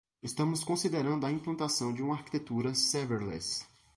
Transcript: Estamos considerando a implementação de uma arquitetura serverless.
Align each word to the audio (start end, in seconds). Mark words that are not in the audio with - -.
Estamos 0.23 0.63
considerando 0.65 1.27
a 1.27 1.31
implementação 1.31 1.93
de 1.93 2.01
uma 2.01 2.15
arquitetura 2.15 2.73
serverless. 2.73 3.63